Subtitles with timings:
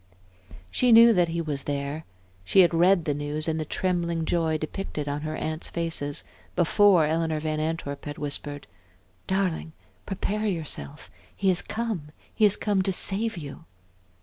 [0.71, 2.05] She knew that he was there.
[2.43, 6.23] She had read the news in the trembling joy depicted on her aunts' faces,
[6.55, 8.65] before Eleanor Van Antwerp had whispered:
[9.27, 9.73] "Darling,
[10.07, 11.11] prepare yourself!
[11.35, 13.65] He has come he has come to save you."